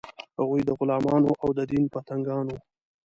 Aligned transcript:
هغوی 0.37 0.61
د 0.65 0.69
غلمانو 0.79 1.29
او 1.41 1.49
د 1.57 1.59
دین 1.71 1.83
پتنګان 1.93 2.45
وو. 2.49 2.59